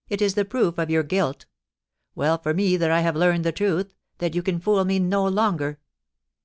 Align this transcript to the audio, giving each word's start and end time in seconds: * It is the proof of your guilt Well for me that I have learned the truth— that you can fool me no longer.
* 0.00 0.08
It 0.10 0.20
is 0.20 0.34
the 0.34 0.44
proof 0.44 0.78
of 0.78 0.90
your 0.90 1.04
guilt 1.04 1.46
Well 2.16 2.38
for 2.38 2.52
me 2.52 2.76
that 2.76 2.90
I 2.90 3.02
have 3.02 3.14
learned 3.14 3.44
the 3.44 3.52
truth— 3.52 3.94
that 4.18 4.34
you 4.34 4.42
can 4.42 4.58
fool 4.58 4.84
me 4.84 4.98
no 4.98 5.24
longer. 5.28 5.78